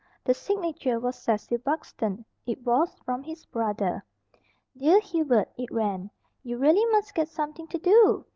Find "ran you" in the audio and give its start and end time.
5.71-6.57